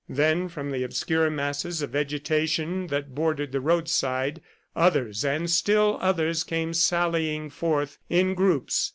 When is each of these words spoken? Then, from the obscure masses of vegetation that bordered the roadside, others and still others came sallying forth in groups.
Then, 0.09 0.49
from 0.49 0.71
the 0.71 0.81
obscure 0.81 1.29
masses 1.29 1.83
of 1.83 1.91
vegetation 1.91 2.87
that 2.87 3.13
bordered 3.13 3.51
the 3.51 3.61
roadside, 3.61 4.41
others 4.75 5.23
and 5.23 5.47
still 5.47 5.99
others 6.01 6.43
came 6.43 6.73
sallying 6.73 7.51
forth 7.51 7.99
in 8.09 8.33
groups. 8.33 8.89